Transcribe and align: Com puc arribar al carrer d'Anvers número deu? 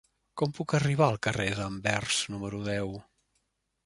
Com 0.41 0.53
puc 0.59 0.73
arribar 0.77 1.09
al 1.11 1.19
carrer 1.27 1.45
d'Anvers 1.59 2.21
número 2.37 2.63
deu? 2.71 2.91